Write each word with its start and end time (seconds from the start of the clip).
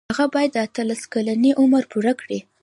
هغه 0.09 0.25
باید 0.33 0.51
د 0.53 0.57
اتلس 0.67 1.01
کلنۍ 1.13 1.51
عمر 1.61 1.83
پوره 1.91 2.13
کړي. 2.21 2.39